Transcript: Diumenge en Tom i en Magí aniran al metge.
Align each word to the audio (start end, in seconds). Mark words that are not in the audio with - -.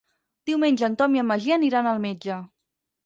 Diumenge 0.49 0.87
en 0.87 0.95
Tom 1.01 1.17
i 1.19 1.23
en 1.23 1.29
Magí 1.33 1.55
aniran 1.59 1.91
al 1.91 2.01
metge. 2.07 2.43